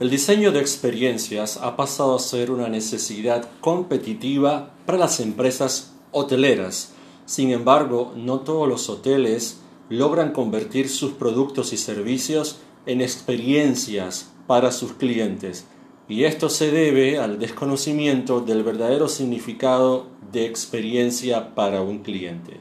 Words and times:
El 0.00 0.10
diseño 0.10 0.52
de 0.52 0.60
experiencias 0.60 1.56
ha 1.56 1.74
pasado 1.74 2.14
a 2.14 2.20
ser 2.20 2.52
una 2.52 2.68
necesidad 2.68 3.48
competitiva 3.60 4.70
para 4.86 4.96
las 4.96 5.18
empresas 5.18 5.92
hoteleras. 6.12 6.92
Sin 7.26 7.50
embargo, 7.50 8.12
no 8.14 8.38
todos 8.40 8.68
los 8.68 8.88
hoteles 8.88 9.58
logran 9.88 10.32
convertir 10.32 10.88
sus 10.88 11.14
productos 11.14 11.72
y 11.72 11.76
servicios 11.76 12.58
en 12.86 13.00
experiencias 13.00 14.30
para 14.46 14.70
sus 14.70 14.92
clientes. 14.92 15.66
Y 16.08 16.24
esto 16.24 16.48
se 16.48 16.70
debe 16.70 17.18
al 17.18 17.40
desconocimiento 17.40 18.40
del 18.40 18.62
verdadero 18.62 19.08
significado 19.08 20.06
de 20.30 20.46
experiencia 20.46 21.56
para 21.56 21.82
un 21.82 22.04
cliente. 22.04 22.60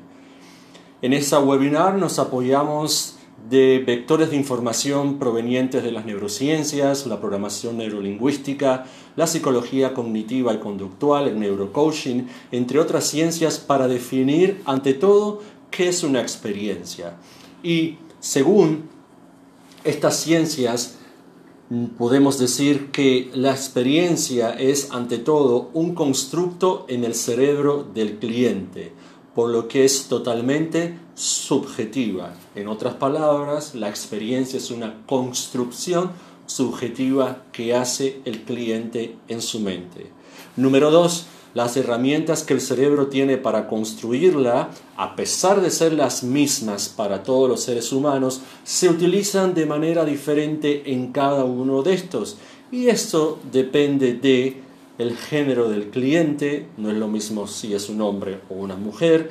En 1.04 1.14
esta 1.14 1.40
webinar 1.40 2.00
nos 2.00 2.18
apoyamos 2.18 3.17
de 3.50 3.84
vectores 3.86 4.30
de 4.30 4.36
información 4.36 5.20
provenientes 5.20 5.84
de 5.84 5.92
las 5.92 6.06
neurociencias, 6.06 7.06
la 7.08 7.20
programación 7.20 7.78
neurolingüística, 7.78 8.86
la 9.16 9.28
psicología 9.28 9.94
cognitiva 9.94 10.54
y 10.54 10.60
conductual, 10.60 11.28
el 11.28 11.40
neurocoaching, 11.40 12.28
entre 12.52 12.80
otras 12.80 13.06
ciencias, 13.06 13.60
para 13.60 13.88
definir 13.88 14.62
ante 14.66 14.94
todo 14.94 15.42
qué 15.72 15.88
es 15.88 16.04
una 16.04 16.22
experiencia. 16.22 17.18
Y 17.64 17.98
según 18.20 18.90
estas 19.84 20.18
ciencias, 20.18 20.98
podemos 21.98 22.40
decir 22.40 22.92
que 22.92 23.30
la 23.34 23.52
experiencia 23.52 24.52
es 24.52 24.92
ante 24.92 25.18
todo 25.18 25.70
un 25.74 25.96
constructo 25.96 26.86
en 26.90 27.04
el 27.04 27.14
cerebro 27.14 27.86
del 27.94 28.18
cliente 28.20 28.94
por 29.38 29.52
lo 29.52 29.68
que 29.68 29.86
es 29.86 30.08
totalmente 30.08 30.98
subjetiva. 31.14 32.34
En 32.56 32.68
otras 32.68 32.96
palabras, 32.96 33.76
la 33.76 33.88
experiencia 33.88 34.58
es 34.58 34.72
una 34.72 35.06
construcción 35.06 36.10
subjetiva 36.48 37.44
que 37.52 37.76
hace 37.76 38.20
el 38.26 38.46
cliente 38.46 39.16
en 39.28 39.44
su 39.44 39.60
mente. 39.60 40.08
Número 40.56 40.90
dos, 40.90 41.28
las 41.54 41.78
herramientas 41.78 42.42
que 42.42 42.56
el 42.56 42.62
cerebro 42.62 43.10
tiene 43.10 43.38
para 43.38 43.68
construirla, 43.68 44.72
a 44.96 45.16
pesar 45.16 45.62
de 45.62 45.70
ser 45.70 45.94
las 45.94 46.24
mismas 46.24 46.90
para 46.90 47.22
todos 47.22 47.48
los 47.48 47.62
seres 47.62 47.92
humanos, 47.92 48.42
se 48.64 48.90
utilizan 48.90 49.54
de 49.54 49.68
manera 49.68 50.04
diferente 50.04 50.92
en 50.92 51.12
cada 51.12 51.44
uno 51.44 51.84
de 51.84 51.94
estos. 51.94 52.38
Y 52.72 52.88
esto 52.88 53.38
depende 53.52 54.16
de 54.16 54.67
el 54.98 55.16
género 55.16 55.70
del 55.70 55.90
cliente, 55.90 56.68
no 56.78 56.90
es 56.90 56.98
lo 56.98 57.08
mismo 57.08 57.48
si 57.48 57.74
es 57.74 57.90
un 57.90 58.02
hombre 58.02 58.40
o 58.50 58.56
una 58.56 58.76
mujer, 58.76 59.30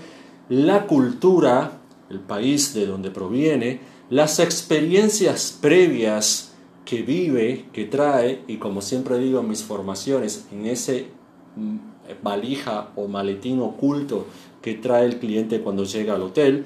la 0.49 0.87
cultura, 0.87 1.81
el 2.09 2.21
país 2.21 2.73
de 2.73 2.87
donde 2.87 3.11
proviene, 3.11 3.81
las 4.11 4.39
experiencias 4.39 5.59
previas 5.61 6.53
que 6.85 7.03
vive, 7.03 7.65
que 7.73 7.85
trae, 7.85 8.43
y 8.47 8.59
como 8.59 8.81
siempre 8.81 9.19
digo 9.19 9.41
en 9.41 9.49
mis 9.49 9.65
formaciones, 9.65 10.47
en 10.53 10.67
ese 10.67 11.09
mm, 11.57 11.77
valija 12.23 12.93
o 12.95 13.09
maletín 13.09 13.61
oculto 13.61 14.27
que 14.63 14.75
trae 14.75 15.05
el 15.05 15.19
cliente 15.19 15.61
cuando 15.61 15.83
llega 15.83 16.15
al 16.15 16.23
hotel, 16.23 16.65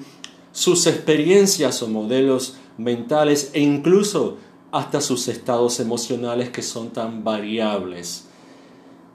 sus 0.52 0.86
experiencias 0.86 1.82
o 1.82 1.88
modelos 1.88 2.56
mentales 2.76 3.50
e 3.54 3.60
incluso 3.60 4.36
hasta 4.72 5.00
sus 5.00 5.28
estados 5.28 5.80
emocionales 5.80 6.50
que 6.50 6.62
son 6.62 6.90
tan 6.90 7.24
variables 7.24 8.29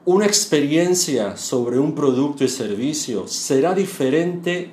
una 0.06 0.28
experiencia 0.28 1.36
sobre 1.36 1.80
un 1.80 1.96
producto 1.96 2.44
y 2.44 2.48
servicio 2.48 3.28
será 3.28 3.74
diferente 3.74 4.70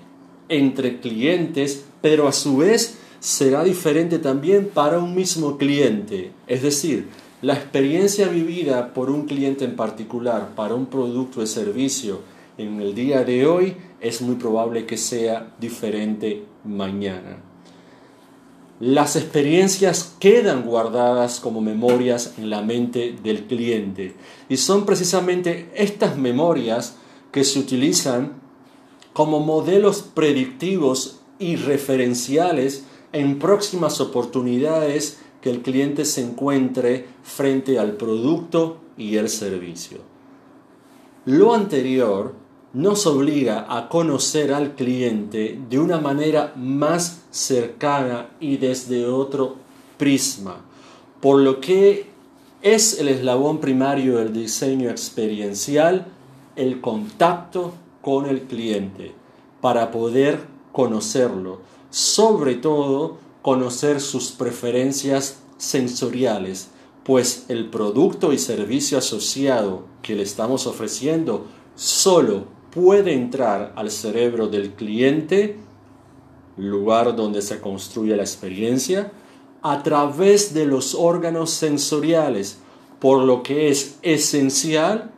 entre 0.50 1.00
clientes, 1.00 1.84
pero 2.02 2.28
a 2.28 2.32
su 2.32 2.58
vez 2.58 2.98
será 3.18 3.64
diferente 3.64 4.18
también 4.18 4.68
para 4.74 4.98
un 4.98 5.14
mismo 5.14 5.56
cliente. 5.56 6.32
Es 6.46 6.62
decir, 6.62 7.08
la 7.40 7.54
experiencia 7.54 8.28
vivida 8.28 8.92
por 8.92 9.08
un 9.08 9.24
cliente 9.24 9.64
en 9.64 9.74
particular 9.74 10.54
para 10.54 10.74
un 10.74 10.84
producto 10.84 11.40
o 11.40 11.46
servicio 11.46 12.20
en 12.58 12.82
el 12.82 12.94
día 12.94 13.24
de 13.24 13.46
hoy 13.46 13.76
es 14.02 14.20
muy 14.20 14.34
probable 14.34 14.84
que 14.84 14.98
sea 14.98 15.54
diferente 15.58 16.44
mañana. 16.64 17.51
Las 18.82 19.14
experiencias 19.14 20.16
quedan 20.18 20.64
guardadas 20.64 21.38
como 21.38 21.60
memorias 21.60 22.34
en 22.36 22.50
la 22.50 22.62
mente 22.62 23.14
del 23.22 23.44
cliente 23.44 24.16
y 24.48 24.56
son 24.56 24.86
precisamente 24.86 25.70
estas 25.76 26.18
memorias 26.18 26.96
que 27.30 27.44
se 27.44 27.60
utilizan 27.60 28.32
como 29.12 29.38
modelos 29.38 30.02
predictivos 30.02 31.20
y 31.38 31.54
referenciales 31.54 32.82
en 33.12 33.38
próximas 33.38 34.00
oportunidades 34.00 35.20
que 35.40 35.50
el 35.50 35.62
cliente 35.62 36.04
se 36.04 36.22
encuentre 36.22 37.06
frente 37.22 37.78
al 37.78 37.92
producto 37.92 38.80
y 38.96 39.16
el 39.16 39.28
servicio. 39.28 39.98
Lo 41.24 41.54
anterior 41.54 42.34
nos 42.72 43.06
obliga 43.06 43.66
a 43.68 43.88
conocer 43.88 44.52
al 44.52 44.74
cliente 44.74 45.60
de 45.68 45.78
una 45.78 45.98
manera 46.00 46.52
más 46.56 47.22
cercana 47.30 48.30
y 48.40 48.56
desde 48.56 49.06
otro 49.06 49.56
prisma, 49.98 50.56
por 51.20 51.40
lo 51.40 51.60
que 51.60 52.06
es 52.62 52.98
el 52.98 53.08
eslabón 53.08 53.58
primario 53.58 54.18
del 54.18 54.32
diseño 54.32 54.88
experiencial 54.88 56.06
el 56.56 56.80
contacto 56.80 57.74
con 58.00 58.26
el 58.26 58.42
cliente 58.42 59.12
para 59.60 59.90
poder 59.90 60.40
conocerlo, 60.72 61.60
sobre 61.90 62.54
todo 62.54 63.18
conocer 63.42 64.00
sus 64.00 64.32
preferencias 64.32 65.40
sensoriales, 65.58 66.68
pues 67.04 67.46
el 67.48 67.68
producto 67.68 68.32
y 68.32 68.38
servicio 68.38 68.98
asociado 68.98 69.84
que 70.02 70.14
le 70.14 70.22
estamos 70.22 70.66
ofreciendo 70.66 71.46
solo 71.74 72.44
puede 72.72 73.12
entrar 73.12 73.72
al 73.76 73.90
cerebro 73.90 74.48
del 74.48 74.72
cliente, 74.72 75.58
lugar 76.56 77.14
donde 77.14 77.42
se 77.42 77.60
construye 77.60 78.16
la 78.16 78.22
experiencia, 78.22 79.12
a 79.60 79.82
través 79.82 80.54
de 80.54 80.64
los 80.64 80.94
órganos 80.94 81.50
sensoriales, 81.50 82.60
por 82.98 83.22
lo 83.22 83.42
que 83.42 83.68
es 83.68 83.98
esencial 84.02 85.12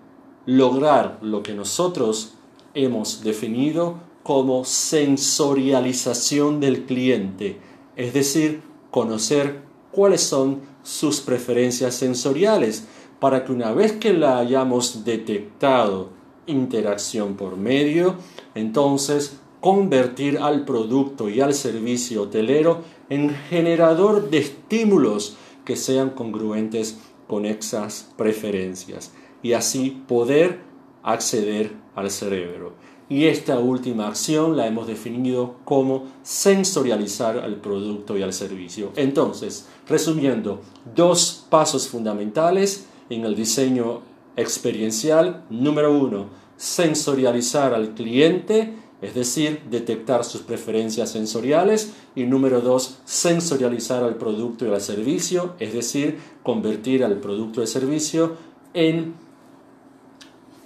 lograr 0.46 1.18
lo 1.22 1.42
que 1.42 1.54
nosotros 1.54 2.34
hemos 2.74 3.22
definido 3.22 4.00
como 4.22 4.64
sensorialización 4.64 6.60
del 6.60 6.84
cliente, 6.86 7.58
es 7.94 8.12
decir, 8.14 8.62
conocer 8.90 9.62
cuáles 9.92 10.22
son 10.22 10.62
sus 10.82 11.20
preferencias 11.20 11.94
sensoriales, 11.94 12.86
para 13.20 13.44
que 13.44 13.52
una 13.52 13.72
vez 13.72 13.92
que 13.92 14.12
la 14.12 14.38
hayamos 14.38 15.04
detectado 15.04 16.23
interacción 16.46 17.34
por 17.34 17.56
medio, 17.56 18.16
entonces 18.54 19.38
convertir 19.60 20.38
al 20.38 20.64
producto 20.64 21.28
y 21.28 21.40
al 21.40 21.54
servicio 21.54 22.22
hotelero 22.22 22.82
en 23.08 23.30
generador 23.30 24.28
de 24.30 24.38
estímulos 24.38 25.36
que 25.64 25.76
sean 25.76 26.10
congruentes 26.10 26.98
con 27.26 27.46
esas 27.46 28.12
preferencias 28.16 29.12
y 29.42 29.54
así 29.54 30.02
poder 30.06 30.60
acceder 31.02 31.72
al 31.94 32.10
cerebro. 32.10 32.72
Y 33.08 33.26
esta 33.26 33.58
última 33.58 34.08
acción 34.08 34.56
la 34.56 34.66
hemos 34.66 34.86
definido 34.86 35.56
como 35.64 36.04
sensorializar 36.22 37.38
al 37.38 37.56
producto 37.56 38.16
y 38.16 38.22
al 38.22 38.32
servicio. 38.32 38.92
Entonces, 38.96 39.68
resumiendo, 39.86 40.60
dos 40.94 41.46
pasos 41.50 41.88
fundamentales 41.88 42.86
en 43.10 43.24
el 43.24 43.34
diseño 43.36 44.00
experiencial. 44.36 45.44
Número 45.50 45.96
uno, 45.96 46.26
sensorializar 46.56 47.74
al 47.74 47.94
cliente, 47.94 48.74
es 49.02 49.14
decir, 49.14 49.62
detectar 49.70 50.24
sus 50.24 50.42
preferencias 50.42 51.10
sensoriales. 51.10 51.92
Y 52.14 52.24
número 52.24 52.60
dos, 52.60 52.98
sensorializar 53.04 54.02
al 54.02 54.16
producto 54.16 54.66
y 54.66 54.70
al 54.70 54.80
servicio, 54.80 55.54
es 55.58 55.72
decir, 55.72 56.18
convertir 56.42 57.04
al 57.04 57.18
producto 57.18 57.62
y 57.62 57.66
servicio 57.66 58.36
en 58.72 59.14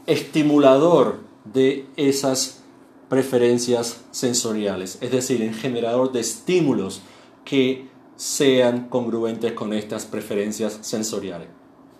estimulador 0.07 1.17
de 1.45 1.87
esas 1.97 2.63
preferencias 3.09 4.05
sensoriales, 4.11 4.99
es 5.01 5.11
decir, 5.11 5.43
en 5.43 5.55
generador 5.55 6.13
de 6.13 6.21
estímulos 6.21 7.01
que 7.45 7.89
sean 8.17 8.89
congruentes 8.89 9.53
con 9.53 9.73
estas 9.73 10.05
preferencias 10.05 10.79
sensoriales. 10.83 11.49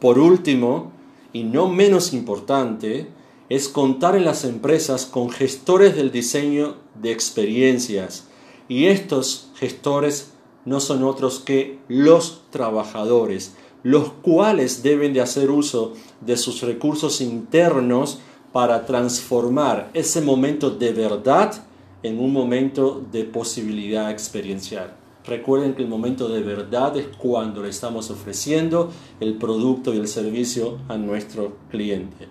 Por 0.01 0.19
último, 0.19 0.93
y 1.33 1.45
no 1.45 1.69
menos 1.69 2.13
importante, 2.13 3.09
es 3.49 3.69
contar 3.69 4.17
en 4.17 4.25
las 4.25 4.45
empresas 4.45 5.07
con 5.07 5.31
gestores 5.31 5.97
del 5.97 6.11
diseño 6.11 6.77
de 7.01 7.13
experiencias. 7.13 8.27
Y 8.69 8.87
estos 8.87 9.51
gestores 9.55 10.33
no 10.65 10.81
son 10.81 11.03
otros 11.03 11.39
que 11.39 11.79
los 11.89 12.43
trabajadores, 12.51 13.55
los 13.83 14.11
cuales 14.11 14.83
deben 14.83 15.15
de 15.15 15.21
hacer 15.21 15.51
uso 15.51 15.95
de 16.21 16.37
sus 16.37 16.61
recursos 16.61 17.21
internos 17.21 18.19
para 18.53 18.85
transformar 18.85 19.91
ese 19.95 20.21
momento 20.21 20.71
de 20.71 20.93
verdad 20.93 21.65
en 22.03 22.19
un 22.19 22.33
momento 22.33 23.03
de 23.11 23.25
posibilidad 23.25 24.11
experiencial. 24.11 24.95
Recuerden 25.29 25.75
que 25.75 25.83
el 25.83 25.89
momento 25.89 26.29
de 26.29 26.41
verdad 26.41 26.97
es 26.97 27.07
cuando 27.19 27.63
le 27.63 27.69
estamos 27.69 28.11
ofreciendo 28.11 28.91
el 29.21 29.35
producto 29.35 29.93
y 29.93 29.99
el 29.99 30.09
servicio 30.09 30.79
a 30.89 30.97
nuestro 30.97 31.59
cliente. 31.71 32.29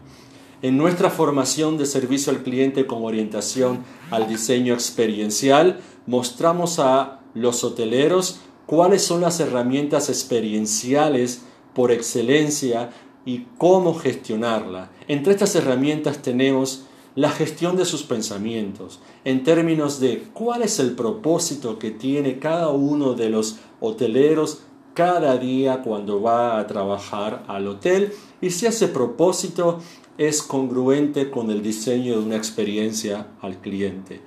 En 0.63 0.77
nuestra 0.77 1.11
formación 1.11 1.77
de 1.77 1.85
servicio 1.85 2.31
al 2.33 2.41
cliente 2.41 2.87
con 2.87 3.03
orientación 3.03 3.83
al 4.09 4.27
diseño 4.27 4.73
experiencial, 4.73 5.79
mostramos 6.07 6.79
a 6.79 7.19
los 7.35 7.63
hoteleros 7.63 8.39
cuáles 8.65 9.03
son 9.03 9.21
las 9.21 9.39
herramientas 9.39 10.09
experienciales 10.09 11.43
por 11.75 11.91
excelencia 11.91 12.89
y 13.25 13.45
cómo 13.59 13.93
gestionarla. 13.93 14.89
Entre 15.07 15.33
estas 15.33 15.53
herramientas 15.53 16.23
tenemos 16.23 16.87
la 17.17 17.31
gestión 17.31 17.75
de 17.77 17.85
sus 17.85 18.03
pensamientos, 18.03 18.99
en 19.25 19.43
términos 19.43 19.99
de 19.99 20.21
cuál 20.33 20.61
es 20.61 20.77
el 20.77 20.91
propósito 20.91 21.79
que 21.79 21.89
tiene 21.89 22.37
cada 22.37 22.69
uno 22.69 23.15
de 23.15 23.29
los 23.29 23.57
hoteleros 23.79 24.61
cada 24.93 25.35
día 25.39 25.81
cuando 25.81 26.21
va 26.21 26.59
a 26.59 26.67
trabajar 26.67 27.43
al 27.47 27.67
hotel 27.67 28.13
y 28.39 28.51
si 28.51 28.67
ese 28.67 28.87
propósito 28.87 29.79
es 30.19 30.43
congruente 30.43 31.31
con 31.31 31.49
el 31.49 31.63
diseño 31.63 32.19
de 32.19 32.23
una 32.23 32.35
experiencia 32.37 33.29
al 33.41 33.61
cliente. 33.61 34.21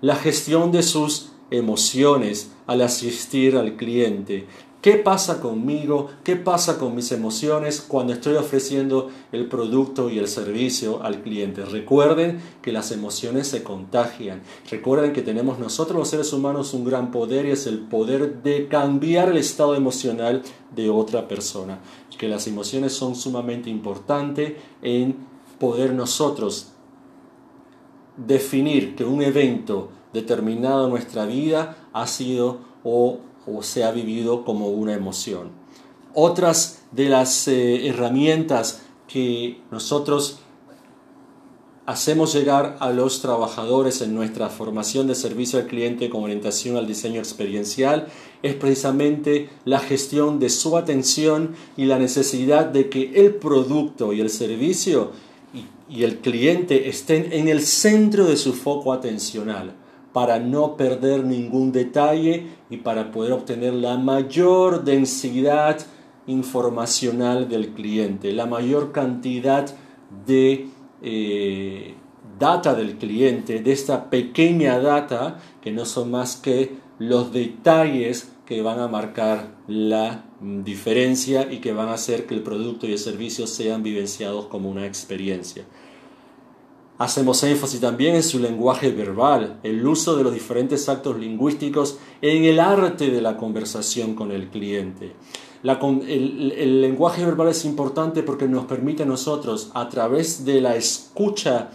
La 0.00 0.14
gestión 0.14 0.70
de 0.70 0.84
sus 0.84 1.32
emociones 1.50 2.52
al 2.68 2.82
asistir 2.82 3.56
al 3.56 3.76
cliente, 3.76 4.46
¿Qué 4.80 4.92
pasa 4.92 5.40
conmigo? 5.40 6.08
¿Qué 6.22 6.36
pasa 6.36 6.78
con 6.78 6.94
mis 6.94 7.10
emociones 7.10 7.80
cuando 7.80 8.12
estoy 8.12 8.36
ofreciendo 8.36 9.10
el 9.32 9.48
producto 9.48 10.08
y 10.08 10.20
el 10.20 10.28
servicio 10.28 11.02
al 11.02 11.20
cliente? 11.20 11.64
Recuerden 11.64 12.40
que 12.62 12.70
las 12.70 12.92
emociones 12.92 13.48
se 13.48 13.64
contagian. 13.64 14.42
Recuerden 14.70 15.12
que 15.12 15.22
tenemos 15.22 15.58
nosotros 15.58 15.98
los 15.98 16.08
seres 16.08 16.32
humanos 16.32 16.74
un 16.74 16.84
gran 16.84 17.10
poder 17.10 17.46
y 17.46 17.50
es 17.50 17.66
el 17.66 17.80
poder 17.80 18.40
de 18.44 18.68
cambiar 18.68 19.30
el 19.30 19.38
estado 19.38 19.74
emocional 19.74 20.42
de 20.76 20.90
otra 20.90 21.26
persona. 21.26 21.80
Que 22.16 22.28
las 22.28 22.46
emociones 22.46 22.92
son 22.92 23.16
sumamente 23.16 23.70
importantes 23.70 24.54
en 24.82 25.16
poder 25.58 25.92
nosotros 25.92 26.68
definir 28.16 28.94
que 28.94 29.04
un 29.04 29.22
evento 29.22 29.90
determinado 30.12 30.84
en 30.84 30.90
nuestra 30.90 31.26
vida 31.26 31.88
ha 31.92 32.06
sido 32.06 32.60
o 32.84 33.20
o 33.54 33.62
se 33.62 33.84
ha 33.84 33.90
vivido 33.90 34.44
como 34.44 34.68
una 34.68 34.94
emoción. 34.94 35.50
Otras 36.14 36.82
de 36.92 37.08
las 37.08 37.48
eh, 37.48 37.88
herramientas 37.88 38.82
que 39.06 39.60
nosotros 39.70 40.40
hacemos 41.86 42.34
llegar 42.34 42.76
a 42.80 42.90
los 42.90 43.22
trabajadores 43.22 44.02
en 44.02 44.14
nuestra 44.14 44.50
formación 44.50 45.06
de 45.06 45.14
servicio 45.14 45.58
al 45.58 45.66
cliente 45.66 46.10
con 46.10 46.22
orientación 46.22 46.76
al 46.76 46.86
diseño 46.86 47.18
experiencial 47.18 48.08
es 48.42 48.54
precisamente 48.54 49.48
la 49.64 49.78
gestión 49.78 50.38
de 50.38 50.50
su 50.50 50.76
atención 50.76 51.54
y 51.78 51.86
la 51.86 51.98
necesidad 51.98 52.66
de 52.66 52.90
que 52.90 53.12
el 53.14 53.36
producto 53.36 54.12
y 54.12 54.20
el 54.20 54.28
servicio 54.28 55.12
y 55.88 56.02
el 56.04 56.18
cliente 56.18 56.90
estén 56.90 57.32
en 57.32 57.48
el 57.48 57.62
centro 57.62 58.26
de 58.26 58.36
su 58.36 58.52
foco 58.52 58.92
atencional 58.92 59.72
para 60.12 60.38
no 60.38 60.76
perder 60.76 61.24
ningún 61.24 61.72
detalle 61.72 62.46
y 62.70 62.78
para 62.78 63.10
poder 63.10 63.32
obtener 63.32 63.74
la 63.74 63.96
mayor 63.96 64.84
densidad 64.84 65.78
informacional 66.26 67.48
del 67.48 67.70
cliente, 67.70 68.32
la 68.32 68.46
mayor 68.46 68.92
cantidad 68.92 69.66
de 70.26 70.68
eh, 71.02 71.94
data 72.38 72.74
del 72.74 72.96
cliente, 72.96 73.60
de 73.60 73.72
esta 73.72 74.10
pequeña 74.10 74.78
data 74.78 75.38
que 75.60 75.72
no 75.72 75.84
son 75.84 76.10
más 76.10 76.36
que 76.36 76.76
los 76.98 77.32
detalles 77.32 78.32
que 78.46 78.62
van 78.62 78.80
a 78.80 78.88
marcar 78.88 79.56
la 79.66 80.24
diferencia 80.40 81.52
y 81.52 81.58
que 81.58 81.72
van 81.72 81.88
a 81.88 81.94
hacer 81.94 82.26
que 82.26 82.34
el 82.34 82.42
producto 82.42 82.86
y 82.86 82.92
el 82.92 82.98
servicio 82.98 83.46
sean 83.46 83.82
vivenciados 83.82 84.46
como 84.46 84.70
una 84.70 84.86
experiencia. 84.86 85.64
Hacemos 86.98 87.44
énfasis 87.44 87.80
también 87.80 88.16
en 88.16 88.24
su 88.24 88.40
lenguaje 88.40 88.90
verbal, 88.90 89.60
el 89.62 89.86
uso 89.86 90.16
de 90.16 90.24
los 90.24 90.34
diferentes 90.34 90.88
actos 90.88 91.16
lingüísticos 91.16 91.96
en 92.22 92.44
el 92.44 92.58
arte 92.58 93.10
de 93.10 93.22
la 93.22 93.36
conversación 93.36 94.14
con 94.14 94.32
el 94.32 94.48
cliente. 94.48 95.12
el, 95.62 96.80
lenguaje 96.80 97.24
verbal 97.24 97.48
es 97.48 97.64
importante 97.64 98.24
porque 98.24 98.48
nos 98.48 98.64
permite 98.64 99.04
a 99.04 99.06
nosotros, 99.06 99.70
a 99.74 99.88
través 99.88 100.44
de 100.44 100.60
la 100.60 100.74
escucha 100.74 101.70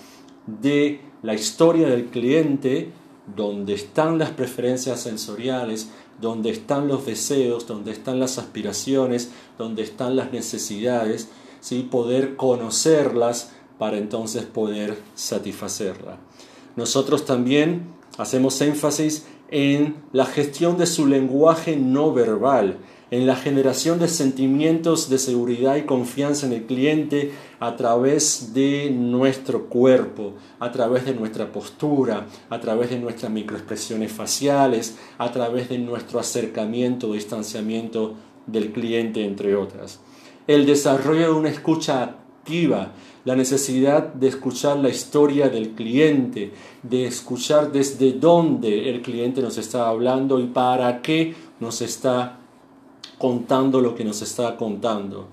de 0.46 1.00
la 1.22 1.34
historia 1.34 1.88
del 1.88 2.08
cliente, 2.08 2.92
donde 3.34 3.76
están 3.76 4.20
las 4.20 4.32
preferencias 4.32 5.00
sensoriales, 5.00 5.90
donde 6.20 6.50
están 6.50 6.90
los 6.90 7.06
deseos, 7.06 7.66
donde 7.66 7.92
están 7.92 8.20
las 8.20 8.38
aspiraciones, 8.38 9.32
donde 9.58 9.84
están 9.84 10.18
las 10.18 10.34
necesidades, 10.34 11.30
¿sí? 11.62 11.88
poder 11.90 12.36
conocerlas, 12.36 13.52
para 13.78 13.98
entonces 13.98 14.44
poder 14.44 14.98
satisfacerla. 15.16 16.18
Nosotros 16.76 17.26
también 17.26 17.84
hacemos 18.18 18.60
énfasis 18.62 19.26
en 19.50 19.98
la 20.12 20.26
gestión 20.26 20.78
de 20.78 20.88
su 20.88 21.06
lenguaje 21.06 21.76
no 21.76 22.14
verbal, 22.14 22.78
en 23.12 23.28
la 23.28 23.36
generación 23.36 24.00
de 24.00 24.08
sentimientos 24.08 25.08
de 25.08 25.20
seguridad 25.20 25.76
y 25.76 25.84
confianza 25.84 26.48
en 26.48 26.54
el 26.54 26.66
cliente 26.66 27.32
a 27.60 27.76
través 27.76 28.56
de 28.56 28.90
nuestro 28.90 29.66
cuerpo, 29.66 30.34
a 30.60 30.72
través 30.72 31.06
de 31.06 31.14
nuestra 31.14 31.52
postura, 31.52 32.26
a 32.50 32.60
través 32.60 32.90
de 32.90 32.98
nuestras 32.98 33.32
microexpresiones 33.32 34.12
faciales, 34.12 34.98
a 35.20 35.32
través 35.32 35.70
de 35.70 35.78
nuestro 35.78 36.20
acercamiento 36.20 37.10
o 37.10 37.14
distanciamiento 37.14 38.16
del 38.48 38.72
cliente, 38.72 39.24
entre 39.24 39.56
otras. 39.56 40.00
El 40.48 40.66
desarrollo 40.66 41.22
de 41.22 41.40
una 41.40 41.50
escucha 41.50 42.16
la 43.26 43.36
necesidad 43.36 44.14
de 44.14 44.28
escuchar 44.28 44.78
la 44.78 44.90
historia 44.90 45.50
del 45.50 45.72
cliente, 45.72 46.52
de 46.84 47.06
escuchar 47.06 47.72
desde 47.72 48.12
dónde 48.12 48.90
el 48.90 49.02
cliente 49.02 49.42
nos 49.42 49.58
está 49.58 49.88
hablando 49.88 50.40
y 50.40 50.48
para 50.48 51.02
qué 51.02 51.34
nos 51.60 51.82
está 51.82 52.40
contando 53.18 53.80
lo 53.80 53.96
que 53.96 54.04
nos 54.04 54.22
está 54.22 54.58
contando. 54.58 55.30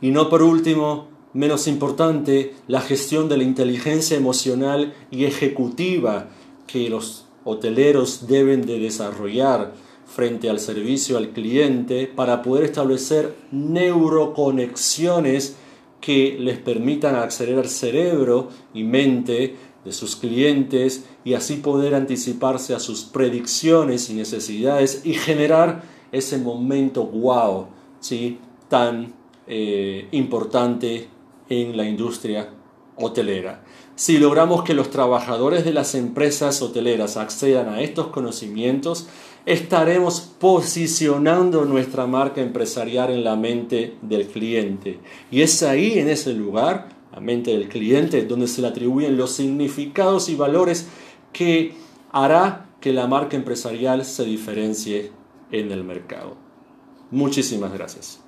Y 0.00 0.10
no 0.10 0.30
por 0.30 0.42
último, 0.42 1.08
menos 1.34 1.68
importante, 1.68 2.54
la 2.68 2.80
gestión 2.80 3.28
de 3.28 3.36
la 3.36 3.44
inteligencia 3.44 4.16
emocional 4.16 4.94
y 5.10 5.26
ejecutiva 5.26 6.28
que 6.66 6.88
los 6.88 7.26
hoteleros 7.44 8.26
deben 8.26 8.64
de 8.64 8.78
desarrollar 8.78 9.74
frente 10.06 10.48
al 10.48 10.58
servicio 10.58 11.18
al 11.18 11.30
cliente 11.30 12.06
para 12.06 12.40
poder 12.40 12.64
establecer 12.64 13.34
neuroconexiones 13.52 15.56
que 16.00 16.36
les 16.38 16.58
permitan 16.58 17.16
acceder 17.16 17.58
al 17.58 17.68
cerebro 17.68 18.48
y 18.74 18.84
mente 18.84 19.56
de 19.84 19.92
sus 19.92 20.16
clientes 20.16 21.04
y 21.24 21.34
así 21.34 21.56
poder 21.56 21.94
anticiparse 21.94 22.74
a 22.74 22.80
sus 22.80 23.04
predicciones 23.04 24.10
y 24.10 24.14
necesidades 24.14 25.02
y 25.04 25.14
generar 25.14 25.82
ese 26.12 26.38
momento 26.38 27.06
wow, 27.06 27.68
¿sí? 28.00 28.38
tan 28.68 29.14
eh, 29.46 30.08
importante 30.10 31.08
en 31.48 31.76
la 31.76 31.84
industria 31.84 32.50
hotelera. 32.96 33.62
Si 33.94 34.18
logramos 34.18 34.62
que 34.62 34.74
los 34.74 34.90
trabajadores 34.90 35.64
de 35.64 35.72
las 35.72 35.94
empresas 35.94 36.60
hoteleras 36.60 37.16
accedan 37.16 37.68
a 37.68 37.80
estos 37.80 38.08
conocimientos, 38.08 39.06
estaremos 39.46 40.20
posicionando 40.20 41.64
nuestra 41.64 42.06
marca 42.06 42.42
empresarial 42.42 43.10
en 43.10 43.24
la 43.24 43.36
mente 43.36 43.96
del 44.02 44.26
cliente. 44.26 44.98
Y 45.30 45.40
es 45.42 45.62
ahí, 45.62 45.98
en 45.98 46.08
ese 46.08 46.34
lugar, 46.34 46.88
la 47.12 47.20
mente 47.20 47.52
del 47.52 47.68
cliente, 47.68 48.26
donde 48.26 48.48
se 48.48 48.60
le 48.60 48.68
atribuyen 48.68 49.16
los 49.16 49.32
significados 49.32 50.28
y 50.28 50.34
valores 50.34 50.88
que 51.32 51.74
hará 52.10 52.66
que 52.80 52.92
la 52.92 53.06
marca 53.06 53.36
empresarial 53.36 54.04
se 54.04 54.24
diferencie 54.24 55.12
en 55.52 55.70
el 55.70 55.84
mercado. 55.84 56.36
Muchísimas 57.10 57.72
gracias. 57.72 58.25